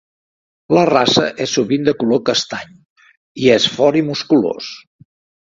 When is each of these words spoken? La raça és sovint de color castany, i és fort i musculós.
La 0.77 0.85
raça 0.89 1.25
és 1.45 1.53
sovint 1.57 1.85
de 1.89 1.93
color 1.99 2.21
castany, 2.31 2.73
i 3.45 3.53
és 3.59 3.69
fort 3.75 4.01
i 4.01 4.05
musculós. 4.11 4.73